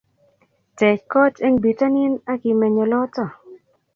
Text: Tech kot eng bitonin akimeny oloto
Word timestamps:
Tech 0.77 1.01
kot 1.11 1.35
eng 1.45 1.57
bitonin 1.63 2.13
akimeny 2.33 2.77
oloto 2.83 3.23